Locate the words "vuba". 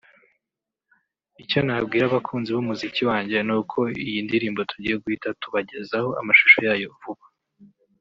7.01-7.25